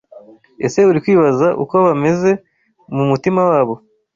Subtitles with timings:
[0.65, 2.31] Ese uri kwibaza uko bameze
[2.95, 3.75] mu mutima wabo,